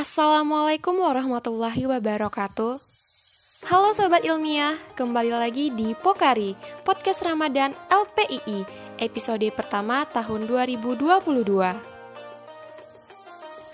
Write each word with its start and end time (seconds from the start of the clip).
Assalamualaikum 0.00 0.96
warahmatullahi 0.96 1.84
wabarakatuh. 1.84 2.80
Halo 3.68 3.92
Sobat 3.92 4.24
Ilmiah, 4.24 4.72
kembali 4.96 5.28
lagi 5.28 5.68
di 5.76 5.92
Pokari, 5.92 6.56
Podcast 6.88 7.20
Ramadan 7.20 7.76
LPII, 7.92 8.64
episode 8.96 9.44
pertama 9.52 10.08
tahun 10.08 10.48
2022. 10.48 11.04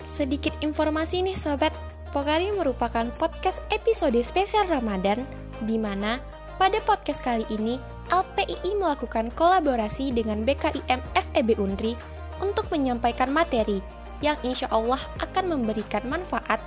Sedikit 0.03 0.51
informasi 0.59 1.23
nih 1.23 1.39
Sobat, 1.39 1.71
Pokari 2.11 2.51
merupakan 2.51 3.07
podcast 3.15 3.63
episode 3.71 4.19
spesial 4.19 4.67
Ramadan, 4.67 5.23
di 5.63 5.79
mana 5.79 6.19
pada 6.59 6.83
podcast 6.83 7.23
kali 7.23 7.47
ini 7.55 7.79
LPII 8.11 8.75
melakukan 8.75 9.31
kolaborasi 9.31 10.11
dengan 10.11 10.43
BKIM 10.43 10.99
FEB 11.15 11.55
Undri 11.55 11.95
untuk 12.43 12.67
menyampaikan 12.67 13.31
materi 13.31 13.79
yang 14.21 14.37
insya 14.41 14.69
Allah 14.73 14.99
akan 15.21 15.57
memberikan 15.57 16.05
manfaat 16.09 16.61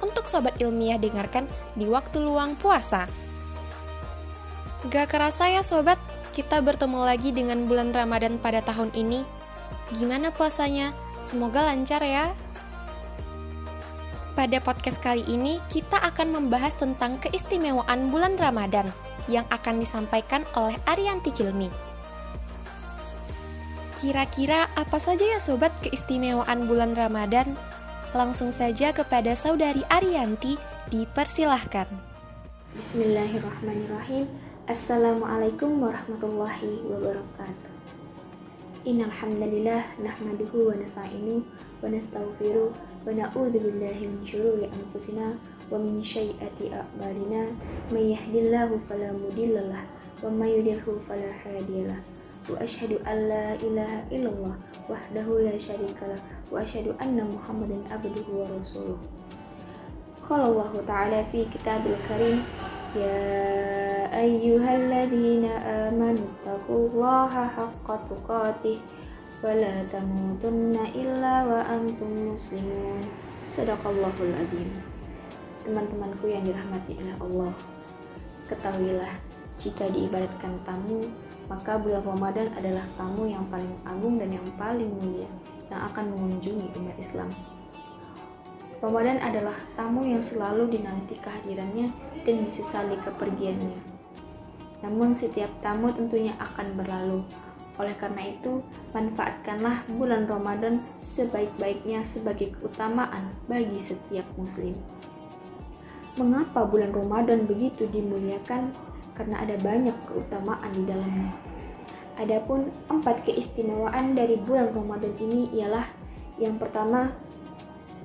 untuk 0.00 0.28
sobat 0.28 0.56
ilmiah 0.60 1.00
dengarkan 1.00 1.48
di 1.76 1.88
waktu 1.88 2.20
luang 2.20 2.56
puasa. 2.56 3.08
Gak 4.92 5.16
kerasa 5.16 5.48
ya 5.48 5.64
sobat, 5.64 5.96
kita 6.36 6.60
bertemu 6.60 7.00
lagi 7.08 7.32
dengan 7.32 7.64
bulan 7.64 7.96
Ramadan 7.96 8.36
pada 8.36 8.60
tahun 8.60 8.92
ini. 8.92 9.24
Gimana 9.96 10.28
puasanya? 10.28 10.92
Semoga 11.24 11.64
lancar 11.64 12.04
ya. 12.04 12.36
Pada 14.34 14.58
podcast 14.58 14.98
kali 14.98 15.22
ini, 15.30 15.62
kita 15.70 15.96
akan 16.02 16.34
membahas 16.34 16.74
tentang 16.74 17.22
keistimewaan 17.22 18.10
bulan 18.10 18.34
Ramadan 18.34 18.90
yang 19.30 19.46
akan 19.48 19.78
disampaikan 19.80 20.42
oleh 20.58 20.74
Arianti 20.90 21.30
Kilmi. 21.30 21.93
Kira-kira 23.94 24.66
apa 24.74 24.98
saja 24.98 25.22
ya 25.22 25.38
sobat 25.38 25.70
keistimewaan 25.78 26.66
bulan 26.66 26.98
Ramadan? 26.98 27.54
Langsung 28.10 28.50
saja 28.50 28.90
kepada 28.90 29.38
saudari 29.38 29.86
Arianti, 29.86 30.58
dipersilahkan. 30.90 31.86
Bismillahirrahmanirrahim. 32.74 34.26
Assalamualaikum 34.66 35.78
warahmatullahi 35.78 36.82
wabarakatuh. 36.90 37.70
Innal 38.82 39.14
hamdalillah 39.14 39.86
nahmaduhu 40.02 40.74
wa 40.74 40.74
nasta'inu 40.74 41.46
wa 41.78 41.86
nastaghfiru 41.86 42.74
wa 42.74 43.14
na'udzu 43.14 43.62
billahi 43.62 44.10
min 44.10 44.26
syururi 44.26 44.74
anfusina 44.74 45.38
wa 45.70 45.78
min 45.78 46.02
sayyiati 46.02 46.74
a'malina 46.74 47.54
may 47.94 48.10
yahdihillahu 48.10 48.74
fala 48.90 49.14
mudhillalah 49.14 49.86
wa 50.18 50.34
may 50.34 50.50
yudhlilhu 50.58 50.98
fala 50.98 51.30
hadiyalah 51.46 52.02
wa 52.50 52.56
asyhadu 52.60 53.00
an 53.08 53.28
la 53.28 53.56
ilaha 53.60 54.04
illallah 54.12 54.56
wahdahu 54.90 55.44
la 55.44 55.56
syarikalah 55.56 56.20
wa 56.52 56.60
asyhadu 56.60 56.92
anna 57.00 57.24
muhammadan 57.24 57.80
abduhu 57.88 58.44
wa 58.44 58.46
rasuluh. 58.52 59.00
Qala 60.24 60.52
Allah 60.52 60.72
ta'ala 60.84 61.20
fi 61.24 61.44
kitabil 61.48 61.96
karim 62.04 62.40
ya 62.96 63.20
ayyuhalladzina 64.12 65.52
amanu 65.92 66.24
taqullaha 66.44 67.44
haqqa 67.48 67.96
tuqatih 68.08 68.80
wa 69.44 69.52
la 69.52 69.84
tamutunna 69.88 70.88
illa 70.96 71.44
wa 71.44 71.60
antum 71.68 72.32
muslimun. 72.32 73.04
Sadaqallahul 73.44 74.32
azim. 74.40 74.72
Teman-temanku 75.64 76.28
yang 76.28 76.44
dirahmati 76.44 76.96
oleh 77.00 77.16
Allah 77.20 77.52
ketahuilah 78.48 79.12
jika 79.56 79.88
diibaratkan 79.88 80.52
tamu 80.68 81.08
maka 81.48 81.76
bulan 81.76 82.02
Ramadan 82.04 82.48
adalah 82.56 82.84
tamu 82.96 83.28
yang 83.28 83.44
paling 83.52 83.74
agung 83.84 84.16
dan 84.16 84.32
yang 84.32 84.48
paling 84.56 84.88
mulia 84.88 85.28
yang 85.68 85.80
akan 85.90 86.12
mengunjungi 86.12 86.72
umat 86.76 86.96
Islam. 87.00 87.30
Ramadan 88.84 89.16
adalah 89.24 89.56
tamu 89.72 90.04
yang 90.04 90.20
selalu 90.20 90.68
dinanti 90.68 91.16
kehadirannya 91.16 91.88
dan 92.20 92.34
disesali 92.44 93.00
kepergiannya. 93.00 93.80
Namun 94.84 95.16
setiap 95.16 95.48
tamu 95.64 95.88
tentunya 95.96 96.36
akan 96.36 96.76
berlalu. 96.76 97.24
Oleh 97.80 97.96
karena 97.96 98.28
itu, 98.28 98.60
manfaatkanlah 98.92 99.88
bulan 99.96 100.28
Ramadan 100.28 100.84
sebaik-baiknya 101.08 102.04
sebagai 102.04 102.52
keutamaan 102.60 103.32
bagi 103.48 103.80
setiap 103.80 104.28
muslim. 104.36 104.76
Mengapa 106.14 106.62
bulan 106.68 106.94
Ramadan 106.94 107.48
begitu 107.48 107.90
dimuliakan? 107.90 108.70
Karena 109.14 109.40
ada 109.42 109.54
banyak 109.62 109.94
keutamaan 110.10 110.70
di 110.74 110.84
dalamnya. 110.86 111.32
Adapun 112.14 112.70
empat 112.86 113.26
keistimewaan 113.26 114.14
dari 114.14 114.38
bulan 114.38 114.70
Ramadan 114.70 115.14
ini 115.18 115.50
ialah 115.58 115.86
yang 116.38 116.58
pertama, 116.58 117.14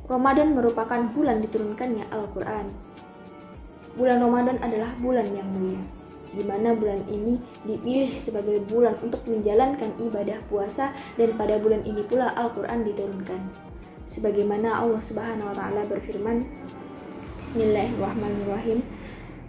Ramadan 0.06 0.54
merupakan 0.54 1.02
bulan 1.14 1.42
diturunkannya 1.42 2.10
Al-Quran. 2.10 2.66
Bulan 3.98 4.22
Ramadan 4.22 4.58
adalah 4.62 4.94
bulan 5.02 5.30
yang 5.34 5.50
mulia, 5.50 5.82
di 6.34 6.46
mana 6.46 6.78
bulan 6.78 7.02
ini 7.10 7.42
dipilih 7.66 8.14
sebagai 8.14 8.62
bulan 8.70 8.98
untuk 9.02 9.22
menjalankan 9.26 9.94
ibadah 9.98 10.42
puasa 10.50 10.94
dan 11.18 11.34
pada 11.38 11.58
bulan 11.58 11.82
ini 11.86 12.06
pula 12.06 12.34
Al-Quran 12.38 12.86
diturunkan. 12.86 13.42
Sebagaimana 14.10 14.82
Allah 14.82 15.02
Subhanahu 15.02 15.54
wa 15.54 15.56
taala 15.58 15.86
berfirman, 15.86 16.46
Bismillahirrahmanirrahim. 17.42 18.82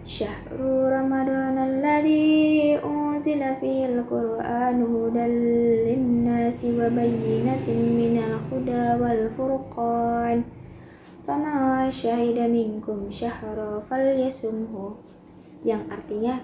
شهر 0.06 0.54
رمضان 0.96 1.56
الذي 1.58 2.78
أنزل 2.78 3.42
فيه 3.60 3.82
القرآن 3.86 4.78
هدى 4.82 5.26
للناس 5.90 6.60
وبينة 6.64 7.66
من 8.00 8.14
الهدى 8.22 8.86
والفرقان 9.02 10.38
فما 11.26 11.90
شهد 11.90 12.38
منكم 12.38 12.98
شهر 13.10 13.82
فليصمه 13.90 14.74
yang 15.66 15.82
artinya 15.90 16.38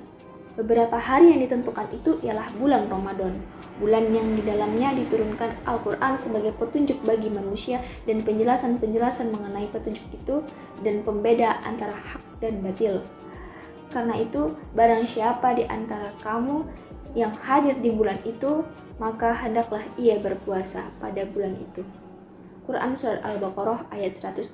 beberapa 0.59 0.99
hari 0.99 1.31
yang 1.31 1.47
ditentukan 1.47 1.87
itu 1.95 2.19
ialah 2.27 2.51
bulan 2.59 2.91
Ramadan 2.91 3.39
bulan 3.79 4.11
yang 4.11 4.27
di 4.35 4.43
dalamnya 4.43 4.91
diturunkan 4.99 5.63
Al-Quran 5.71 6.19
sebagai 6.19 6.51
petunjuk 6.59 6.99
bagi 7.07 7.31
manusia 7.31 7.79
dan 8.11 8.27
penjelasan-penjelasan 8.27 9.31
mengenai 9.31 9.71
petunjuk 9.71 10.03
itu 10.11 10.43
dan 10.83 11.07
pembeda 11.07 11.63
antara 11.63 11.95
hak 11.95 12.23
dan 12.43 12.59
batil 12.59 13.01
karena 13.90 14.20
itu, 14.20 14.56
barang 14.76 15.08
siapa 15.08 15.56
di 15.56 15.64
antara 15.68 16.12
kamu 16.20 16.68
yang 17.16 17.32
hadir 17.42 17.80
di 17.80 17.90
bulan 17.92 18.20
itu, 18.28 18.62
maka 19.00 19.34
hendaklah 19.34 19.82
ia 19.96 20.20
berpuasa 20.20 20.92
pada 21.00 21.24
bulan 21.30 21.56
itu. 21.58 21.86
Quran 22.68 23.00
Surat 23.00 23.24
Al-Baqarah 23.24 23.88
ayat 23.96 24.20
185 24.20 24.52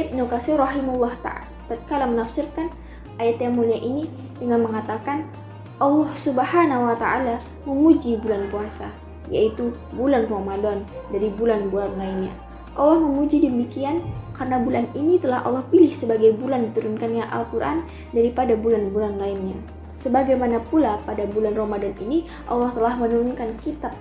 Ibnu 0.00 0.22
Qasir 0.28 0.56
rahimullah 0.56 1.12
ta'ala 1.20 1.44
tatkala 1.68 2.08
menafsirkan 2.08 2.72
ayat 3.20 3.40
yang 3.40 3.56
mulia 3.56 3.76
ini 3.76 4.08
dengan 4.40 4.64
mengatakan 4.64 5.28
Allah 5.76 6.08
subhanahu 6.16 6.88
wa 6.88 6.96
ta'ala 6.96 7.36
memuji 7.68 8.16
bulan 8.16 8.48
puasa, 8.48 8.88
yaitu 9.28 9.76
bulan 9.92 10.24
Ramadan 10.24 10.88
dari 11.12 11.28
bulan-bulan 11.28 11.92
lainnya. 12.00 12.32
Allah 12.72 12.96
memuji 13.00 13.44
demikian 13.44 14.00
karena 14.36 14.60
bulan 14.60 14.86
ini 14.92 15.16
telah 15.16 15.40
Allah 15.42 15.64
pilih 15.72 15.88
sebagai 15.88 16.36
bulan 16.36 16.68
diturunkannya 16.70 17.24
Al-Quran 17.24 17.88
daripada 18.12 18.52
bulan-bulan 18.54 19.16
lainnya. 19.16 19.56
Sebagaimana 19.96 20.60
pula 20.60 21.00
pada 21.08 21.24
bulan 21.24 21.56
Ramadan 21.56 21.96
ini 22.04 22.28
Allah 22.44 22.68
telah 22.76 23.00
menurunkan 23.00 23.56
kitab 23.64 23.96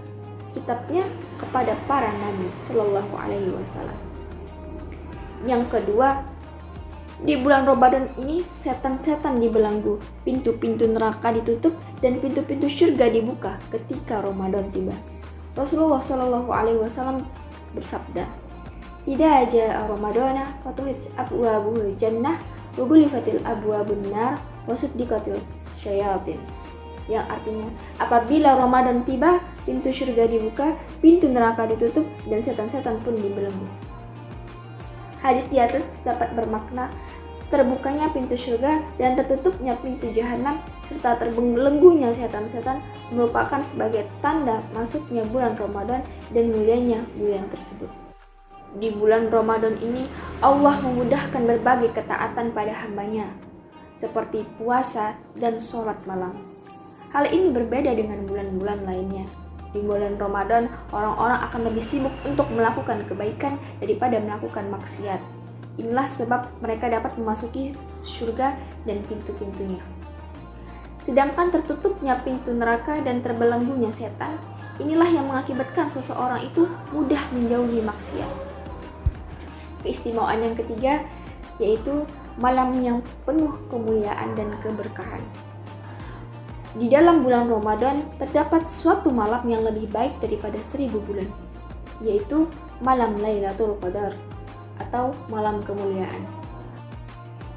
kitabnya 0.51 1.07
kepada 1.39 1.75
para 1.87 2.11
nabi 2.11 2.47
Shallallahu 2.67 3.15
Alaihi 3.15 3.51
Wasallam. 3.55 3.95
Yang 5.47 5.63
kedua, 5.71 6.23
di 7.23 7.39
bulan 7.39 7.63
Ramadan 7.63 8.11
ini 8.19 8.43
setan-setan 8.43 9.39
dibelenggu, 9.39 9.99
pintu-pintu 10.27 10.83
neraka 10.83 11.31
ditutup 11.31 11.71
dan 12.03 12.19
pintu-pintu 12.19 12.67
surga 12.67 13.07
dibuka 13.07 13.55
ketika 13.71 14.19
Ramadan 14.19 14.67
tiba. 14.75 14.95
Rasulullah 15.55 16.03
Shallallahu 16.03 16.51
Alaihi 16.51 16.79
Wasallam 16.83 17.23
bersabda, 17.71 18.27
Ida 19.05 19.45
Ramadana 19.85 20.49
fatuhit 20.65 21.13
abwabul 21.13 21.93
jannah 21.93 22.41
wa 22.73 22.83
gulifatil 22.89 23.37
abwabun 23.45 24.01
nar 24.09 24.41
wa 24.65 24.73
suddikatil 24.73 25.37
syayatin. 25.77 26.41
Yang 27.05 27.25
artinya, 27.29 27.69
apabila 28.01 28.57
Ramadan 28.57 29.05
tiba, 29.05 29.37
pintu 29.61 29.93
surga 29.93 30.25
dibuka, 30.25 30.73
pintu 31.05 31.29
neraka 31.29 31.69
ditutup, 31.69 32.01
dan 32.25 32.41
setan-setan 32.41 32.97
pun 33.05 33.13
dibelenggu. 33.13 33.69
Hadis 35.21 35.53
di 35.53 35.61
atas 35.61 36.01
dapat 36.01 36.33
bermakna 36.33 36.89
terbukanya 37.53 38.09
pintu 38.09 38.33
surga 38.33 38.81
dan 38.97 39.13
tertutupnya 39.13 39.77
pintu 39.85 40.09
jahanam 40.17 40.57
serta 40.81 41.21
terbelenggunya 41.21 42.09
setan-setan 42.09 42.81
merupakan 43.13 43.61
sebagai 43.61 44.09
tanda 44.25 44.65
masuknya 44.73 45.21
bulan 45.29 45.53
Ramadan 45.53 46.01
dan 46.33 46.49
mulianya 46.49 47.05
bulan 47.21 47.45
tersebut 47.53 48.04
di 48.75 48.91
bulan 48.91 49.31
Ramadan 49.31 49.79
ini 49.79 50.07
Allah 50.43 50.75
memudahkan 50.83 51.47
berbagai 51.47 51.95
ketaatan 51.95 52.51
pada 52.51 52.75
hambanya, 52.83 53.31
seperti 53.95 54.43
puasa 54.59 55.15
dan 55.39 55.55
sholat 55.55 55.95
malam. 56.03 56.35
Hal 57.15 57.31
ini 57.31 57.55
berbeda 57.55 57.95
dengan 57.95 58.27
bulan-bulan 58.27 58.83
lainnya. 58.83 59.23
Di 59.71 59.79
bulan 59.83 60.19
Ramadan, 60.19 60.71
orang-orang 60.91 61.39
akan 61.51 61.61
lebih 61.67 61.83
sibuk 61.83 62.11
untuk 62.27 62.47
melakukan 62.51 63.03
kebaikan 63.07 63.59
daripada 63.79 64.19
melakukan 64.19 64.67
maksiat. 64.71 65.19
Inilah 65.75 66.07
sebab 66.07 66.47
mereka 66.63 66.87
dapat 66.87 67.15
memasuki 67.19 67.75
surga 68.03 68.55
dan 68.87 69.03
pintu-pintunya. 69.07 69.83
Sedangkan 71.03 71.51
tertutupnya 71.51 72.19
pintu 72.23 72.55
neraka 72.55 73.03
dan 73.03 73.19
terbelenggunya 73.19 73.91
setan, 73.91 74.39
inilah 74.79 75.07
yang 75.11 75.27
mengakibatkan 75.27 75.91
seseorang 75.91 76.43
itu 76.43 76.67
mudah 76.95 77.19
menjauhi 77.35 77.83
maksiat. 77.83 78.54
Keistimewaan 79.85 80.41
yang 80.41 80.57
ketiga 80.57 81.05
yaitu 81.61 82.03
malam 82.35 82.75
yang 82.83 82.99
penuh 83.23 83.53
kemuliaan 83.71 84.35
dan 84.35 84.51
keberkahan. 84.59 85.21
Di 86.75 86.91
dalam 86.91 87.23
bulan 87.23 87.47
Ramadan 87.47 88.03
terdapat 88.19 88.67
suatu 88.67 89.07
malam 89.07 89.47
yang 89.47 89.63
lebih 89.63 89.87
baik 89.95 90.19
daripada 90.19 90.59
seribu 90.59 90.99
bulan, 91.07 91.31
yaitu 92.03 92.51
malam 92.83 93.15
Lailatul 93.15 93.79
Qadar 93.79 94.11
atau 94.83 95.15
malam 95.31 95.63
kemuliaan. 95.63 96.27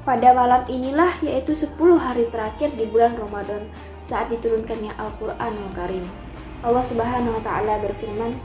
Pada 0.07 0.31
malam 0.31 0.63
inilah 0.71 1.11
yaitu 1.19 1.51
10 1.51 1.75
hari 1.99 2.31
terakhir 2.31 2.71
di 2.79 2.87
bulan 2.87 3.19
Ramadan 3.19 3.67
saat 3.99 4.31
diturunkannya 4.31 4.95
Al-Qur'anul 4.95 5.71
Karim. 5.75 6.07
Allah 6.63 6.83
Subhanahu 6.83 7.35
wa 7.35 7.43
taala 7.43 7.83
berfirman, 7.83 8.39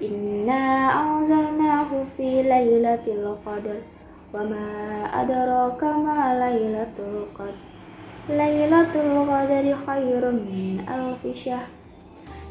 "Inna 0.00 0.92
anzalnahu 0.92 2.04
fi 2.04 2.44
lailatul 2.44 3.36
qadar 3.44 3.80
wa 4.34 4.42
ma 4.44 4.66
adraka 5.10 5.96
ma 5.96 6.36
lailatul 6.36 7.28
qadar." 7.32 7.76
Lailatul 8.26 9.22
Qadari 9.22 9.70
khairun 9.70 10.50
min 10.50 10.82
syahr. 11.30 11.70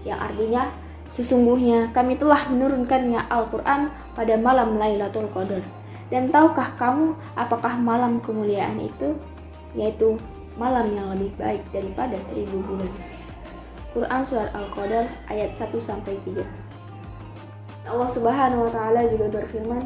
Yang 0.07 0.19
artinya, 0.23 0.63
sesungguhnya 1.11 1.91
kami 1.91 2.15
telah 2.15 2.47
menurunkannya 2.47 3.27
Al-Quran 3.27 3.91
pada 4.15 4.39
malam 4.39 4.79
Lailatul 4.79 5.27
Qadar. 5.35 5.59
Dan 6.07 6.31
tahukah 6.31 6.79
kamu 6.79 7.19
apakah 7.35 7.75
malam 7.75 8.23
kemuliaan 8.23 8.79
itu? 8.79 9.19
Yaitu 9.75 10.15
malam 10.55 10.95
yang 10.95 11.11
lebih 11.11 11.35
baik 11.35 11.59
daripada 11.75 12.15
seribu 12.23 12.63
bulan. 12.63 12.95
Quran 13.91 14.23
Surat 14.23 14.55
Al-Qadar 14.55 15.11
ayat 15.27 15.59
1 15.59 15.75
sampai 15.75 16.15
3. 16.23 16.64
Allah 17.85 18.09
Subhanahu 18.09 18.65
wa 18.65 18.71
taala 18.73 19.05
juga 19.05 19.29
berfirman, 19.29 19.85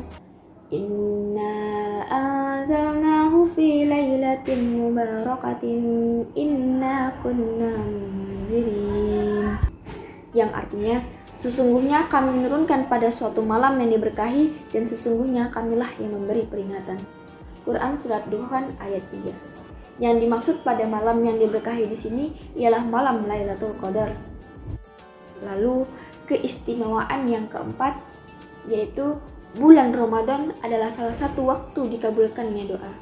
Inna 0.70 1.56
anzalnahu 2.08 3.50
fi 3.50 3.84
lailatin 3.90 4.80
mubarakatin 4.80 5.84
inna 6.38 7.12
kunna 7.20 7.74
munzirin. 7.76 9.58
Yang 10.32 10.52
artinya 10.54 10.98
sesungguhnya 11.36 12.08
kami 12.08 12.40
menurunkan 12.40 12.86
pada 12.86 13.10
suatu 13.10 13.42
malam 13.42 13.82
yang 13.82 13.98
diberkahi 13.98 14.72
dan 14.72 14.86
sesungguhnya 14.86 15.50
kamilah 15.50 15.90
yang 15.98 16.14
memberi 16.14 16.46
peringatan. 16.46 17.02
Quran 17.66 17.98
surat 18.00 18.24
Duhan 18.30 18.78
ayat 18.80 19.04
3 19.12 19.60
yang 20.00 20.16
dimaksud 20.16 20.64
pada 20.64 20.88
malam 20.88 21.20
yang 21.28 21.36
diberkahi 21.36 21.84
di 21.86 21.98
sini 21.98 22.26
ialah 22.56 22.88
malam 22.88 23.28
Lailatul 23.28 23.76
Qadar. 23.84 24.16
Lalu 25.44 25.84
keistimewaan 26.30 27.26
yang 27.26 27.50
keempat 27.50 27.98
yaitu 28.70 29.18
bulan 29.58 29.90
Ramadan 29.90 30.54
adalah 30.62 30.94
salah 30.94 31.16
satu 31.16 31.50
waktu 31.50 31.90
dikabulkannya 31.98 32.70
doa. 32.70 32.94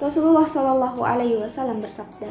Rasulullah 0.00 0.48
Shallallahu 0.48 1.04
Alaihi 1.04 1.36
Wasallam 1.36 1.84
bersabda, 1.84 2.28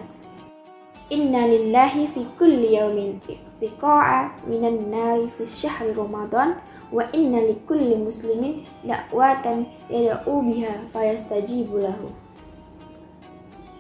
Inna 1.14 1.46
lillahi 1.46 2.10
fi 2.10 2.26
kulli 2.34 2.74
yawmin 2.74 3.22
iqtiqa'a 3.30 4.50
minan 4.50 4.90
nari 4.90 5.30
fi 5.30 5.46
syahri 5.46 5.94
Ramadan 5.94 6.58
wa 6.90 7.06
inna 7.14 7.46
li 7.46 7.62
kulli 7.70 7.94
muslimin 7.94 8.66
da'watan 8.82 9.70
yada'u 9.94 10.42
biha 10.42 10.90
fayastajibu 10.90 11.86
lahu. 11.86 12.10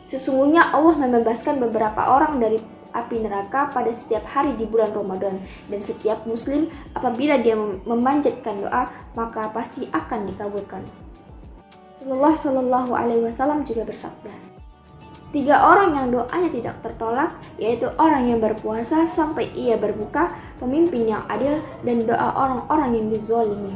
Sesungguhnya 0.06 0.70
Allah 0.70 1.02
membebaskan 1.02 1.58
beberapa 1.58 2.14
orang 2.14 2.38
dari 2.38 2.62
api 2.96 3.20
neraka 3.20 3.68
pada 3.76 3.92
setiap 3.92 4.24
hari 4.24 4.56
di 4.56 4.64
bulan 4.64 4.96
Ramadan 4.96 5.44
dan 5.68 5.80
setiap 5.84 6.24
muslim 6.24 6.72
apabila 6.96 7.36
dia 7.38 7.60
memanjatkan 7.84 8.64
doa 8.64 8.88
maka 9.14 9.52
pasti 9.52 9.92
akan 9.92 10.32
dikabulkan. 10.32 10.82
Rasulullah 11.96 12.34
Shallallahu 12.34 12.92
Alaihi 12.96 13.24
Wasallam 13.28 13.68
juga 13.68 13.84
bersabda, 13.84 14.56
Tiga 15.36 15.68
orang 15.68 16.00
yang 16.00 16.08
doanya 16.16 16.48
tidak 16.48 16.76
tertolak, 16.80 17.36
yaitu 17.60 17.92
orang 18.00 18.32
yang 18.32 18.40
berpuasa 18.40 19.04
sampai 19.04 19.52
ia 19.52 19.76
berbuka, 19.76 20.32
pemimpin 20.64 21.12
yang 21.12 21.28
adil, 21.28 21.60
dan 21.84 22.08
doa 22.08 22.32
orang-orang 22.40 22.96
yang 22.96 23.08
dizolimi. 23.12 23.76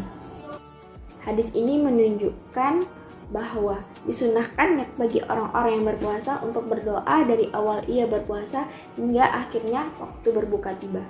Hadis 1.19 1.51
ini 1.51 1.83
menunjukkan 1.83 2.87
bahwa 3.29 3.85
disunahkan 4.09 4.89
bagi 4.97 5.21
orang-orang 5.29 5.81
yang 5.81 5.85
berpuasa 5.93 6.41
untuk 6.41 6.65
berdoa 6.65 7.25
dari 7.25 7.49
awal 7.53 7.85
ia 7.85 8.09
berpuasa 8.09 8.65
hingga 8.97 9.25
akhirnya 9.25 9.85
waktu 10.01 10.27
berbuka 10.33 10.73
tiba. 10.81 11.05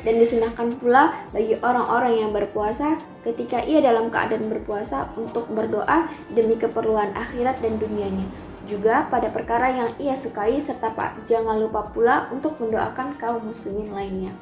Dan 0.00 0.16
disunahkan 0.16 0.80
pula 0.80 1.12
bagi 1.30 1.60
orang-orang 1.60 2.24
yang 2.24 2.30
berpuasa 2.32 2.96
ketika 3.20 3.60
ia 3.62 3.84
dalam 3.84 4.08
keadaan 4.08 4.48
berpuasa 4.48 5.12
untuk 5.14 5.46
berdoa 5.52 6.08
demi 6.32 6.56
keperluan 6.56 7.12
akhirat 7.12 7.60
dan 7.60 7.76
dunianya. 7.76 8.24
Juga 8.64 9.04
pada 9.12 9.28
perkara 9.28 9.68
yang 9.68 9.90
ia 10.00 10.16
sukai 10.16 10.56
serta 10.56 10.94
pak 10.94 11.28
jangan 11.28 11.60
lupa 11.60 11.84
pula 11.92 12.32
untuk 12.32 12.56
mendoakan 12.62 13.18
kaum 13.20 13.44
muslimin 13.44 13.92
lainnya. 13.92 14.32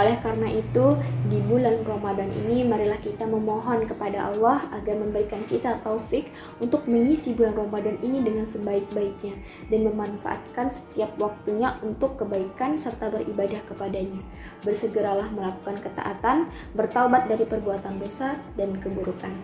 Oleh 0.00 0.16
karena 0.16 0.48
itu, 0.48 0.96
di 1.28 1.44
bulan 1.44 1.84
Ramadan 1.84 2.32
ini 2.32 2.64
marilah 2.64 2.96
kita 3.04 3.28
memohon 3.28 3.84
kepada 3.84 4.32
Allah 4.32 4.64
agar 4.72 4.96
memberikan 4.96 5.44
kita 5.44 5.76
taufik 5.84 6.32
untuk 6.56 6.88
mengisi 6.88 7.36
bulan 7.36 7.52
Ramadan 7.52 8.00
ini 8.00 8.24
dengan 8.24 8.48
sebaik-baiknya 8.48 9.36
dan 9.68 9.80
memanfaatkan 9.92 10.72
setiap 10.72 11.12
waktunya 11.20 11.76
untuk 11.84 12.16
kebaikan 12.16 12.80
serta 12.80 13.12
beribadah 13.12 13.60
kepadanya. 13.68 14.24
Bersegeralah 14.64 15.28
melakukan 15.36 15.76
ketaatan, 15.84 16.48
bertaubat 16.72 17.28
dari 17.28 17.44
perbuatan 17.44 18.00
dosa 18.00 18.40
dan 18.56 18.80
keburukan. 18.80 19.36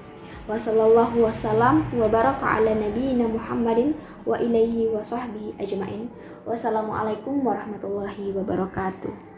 Wassallallahu 0.49 1.20
wasallam 1.20 1.85
wa 1.93 2.08
baraka 2.08 2.64
ala 2.64 2.73
nabiyyina 2.73 3.29
Muhammadin 3.29 3.93
wa 4.25 4.41
ilaihi 4.41 4.88
wa 4.88 5.05
sahbihi 5.05 5.61
ajmain. 5.61 6.08
Wassalamualaikum 6.49 7.44
warahmatullahi 7.44 8.32
wabarakatuh. 8.32 9.35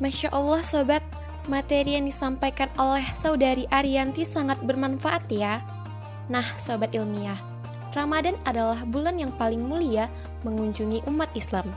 Masya 0.00 0.32
Allah 0.32 0.64
sobat, 0.64 1.04
materi 1.44 1.92
yang 1.92 2.08
disampaikan 2.08 2.72
oleh 2.80 3.04
saudari 3.12 3.68
Arianti 3.68 4.24
sangat 4.24 4.56
bermanfaat 4.64 5.28
ya. 5.28 5.60
Nah 6.32 6.56
sobat 6.56 6.96
ilmiah, 6.96 7.36
Ramadan 7.92 8.32
adalah 8.48 8.80
bulan 8.88 9.20
yang 9.20 9.28
paling 9.36 9.60
mulia 9.60 10.08
mengunjungi 10.40 11.04
umat 11.04 11.28
Islam. 11.36 11.68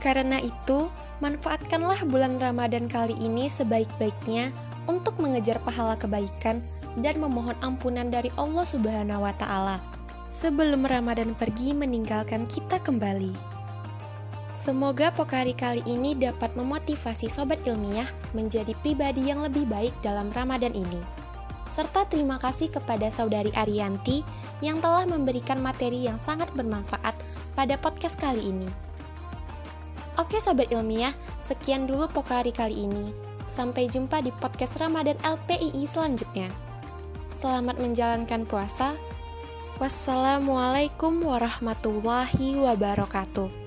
Karena 0.00 0.40
itu, 0.40 0.88
manfaatkanlah 1.20 2.00
bulan 2.08 2.40
Ramadan 2.40 2.88
kali 2.88 3.12
ini 3.20 3.44
sebaik-baiknya 3.44 4.48
untuk 4.88 5.20
mengejar 5.20 5.60
pahala 5.60 6.00
kebaikan 6.00 6.64
dan 6.96 7.20
memohon 7.20 7.60
ampunan 7.60 8.08
dari 8.08 8.32
Allah 8.40 8.64
Subhanahu 8.64 9.28
wa 9.28 9.36
taala 9.36 9.84
sebelum 10.32 10.88
Ramadan 10.88 11.36
pergi 11.36 11.76
meninggalkan 11.76 12.48
kita 12.48 12.80
kembali. 12.80 13.51
Semoga 14.52 15.08
Pokari 15.08 15.56
kali 15.56 15.80
ini 15.88 16.12
dapat 16.12 16.52
memotivasi 16.52 17.24
sobat 17.32 17.56
ilmiah 17.64 18.04
menjadi 18.36 18.76
pribadi 18.84 19.32
yang 19.32 19.40
lebih 19.40 19.64
baik 19.64 19.96
dalam 20.04 20.28
Ramadan 20.28 20.76
ini. 20.76 21.00
Serta 21.64 22.04
terima 22.04 22.36
kasih 22.36 22.68
kepada 22.68 23.08
saudari 23.08 23.48
Arianti 23.56 24.20
yang 24.60 24.84
telah 24.84 25.08
memberikan 25.08 25.56
materi 25.56 26.04
yang 26.04 26.20
sangat 26.20 26.52
bermanfaat 26.52 27.16
pada 27.56 27.80
podcast 27.80 28.20
kali 28.20 28.44
ini. 28.44 28.68
Oke 30.20 30.36
sobat 30.36 30.68
ilmiah, 30.68 31.16
sekian 31.40 31.88
dulu 31.88 32.04
Pokari 32.12 32.52
kali 32.52 32.84
ini. 32.84 33.08
Sampai 33.48 33.88
jumpa 33.88 34.20
di 34.20 34.36
podcast 34.36 34.76
Ramadan 34.76 35.16
LPII 35.24 35.82
selanjutnya. 35.88 36.52
Selamat 37.32 37.80
menjalankan 37.80 38.44
puasa. 38.44 38.92
Wassalamualaikum 39.80 41.24
warahmatullahi 41.24 42.60
wabarakatuh. 42.60 43.61